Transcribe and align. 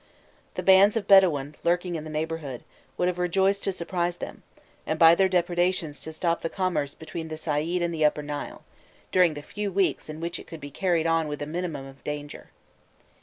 The 0.55 0.63
bands 0.63 0.97
of 0.97 1.07
Bedouin, 1.07 1.53
lurking 1.63 1.93
in 1.93 2.05
the 2.05 2.09
neighbourhood, 2.09 2.63
would 2.97 3.07
have 3.07 3.19
rejoiced 3.19 3.63
to 3.65 3.71
surprise 3.71 4.17
them, 4.17 4.41
and 4.87 4.97
by 4.97 5.13
their 5.13 5.29
depredations 5.29 5.99
to 6.01 6.11
stop 6.11 6.41
the 6.41 6.49
commerce 6.49 6.95
between 6.95 7.27
the 7.27 7.37
Said 7.37 7.67
and 7.83 7.93
the 7.93 8.03
Upper 8.03 8.23
Nile, 8.23 8.63
during 9.11 9.35
the 9.35 9.43
few 9.43 9.71
weeks 9.71 10.09
in 10.09 10.19
which 10.19 10.39
it 10.39 10.47
could 10.47 10.59
be 10.59 10.71
carried 10.71 11.05
on 11.05 11.27
with 11.27 11.39
a 11.39 11.45
minimum 11.45 11.85
of 11.85 12.03
danger. 12.03 12.49